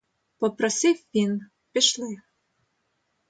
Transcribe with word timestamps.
Попросив 0.39 1.05
він,— 1.15 1.41
пішли. 1.71 2.17